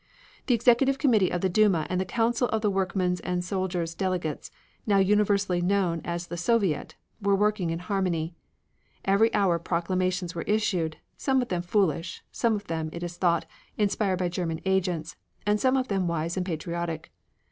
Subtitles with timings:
[0.47, 4.49] The Executive Committee of the Duma and the Council of the Workmen's and Soldiers' Delegates,
[4.87, 8.33] now universally known as the Soviet, were working in harmony.
[9.05, 13.45] Every hour proclamations were issued, some of them foolish, some of them, it is thought,
[13.77, 17.11] inspired by German agents, and some of them wise and patriotic.